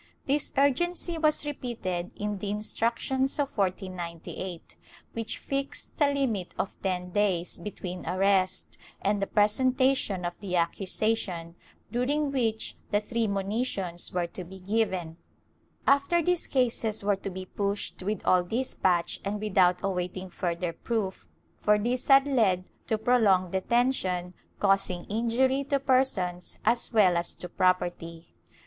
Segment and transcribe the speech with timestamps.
[0.25, 4.75] This urgency was repeated in the Instructions of 1498,
[5.13, 10.55] which fixed a limit of ten days between arrest and the presenta tion of the
[10.55, 11.53] accusation,
[11.91, 15.17] during which the three monitions were to be given;
[15.85, 21.27] after this cases were to be pushed with all despatch and without awaiting further proof,
[21.59, 27.47] for this had led to prolonged detention, causing injury to persons as well as to
[27.47, 28.33] property.